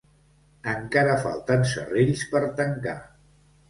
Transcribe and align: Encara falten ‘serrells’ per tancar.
Encara 0.71 1.19
falten 1.27 1.69
‘serrells’ 1.77 2.29
per 2.35 2.45
tancar. 2.61 3.01